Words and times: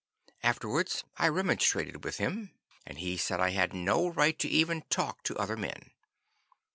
Afterwards 0.41 1.03
I 1.17 1.27
remonstrated 1.27 2.03
with 2.03 2.17
him, 2.17 2.49
and 2.87 2.97
he 2.97 3.17
said 3.17 3.39
I 3.39 3.51
had 3.51 3.71
no 3.75 4.07
right 4.07 4.39
to 4.39 4.47
even 4.49 4.81
talk 4.89 5.21
to 5.25 5.37
other 5.37 5.55
men. 5.55 5.91